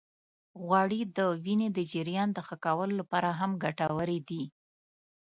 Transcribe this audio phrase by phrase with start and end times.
[0.65, 4.43] غوړې د وینې د جريان د ښه کولو لپاره هم ګټورې دي.